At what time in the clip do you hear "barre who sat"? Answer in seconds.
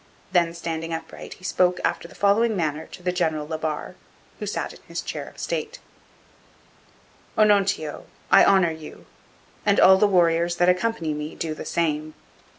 3.57-4.73